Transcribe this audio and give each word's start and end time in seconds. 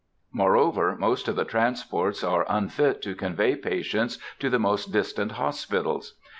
Moreover, 0.33 0.95
most 0.95 1.27
of 1.27 1.35
the 1.35 1.45
transports 1.45 2.23
are 2.23 2.43
unfit 2.49 3.03
to 3.03 3.13
convey 3.13 3.55
patients 3.55 4.17
to 4.39 4.49
the 4.49 4.57
most 4.57 4.91
distant 4.91 5.33
hospitals. 5.33 6.15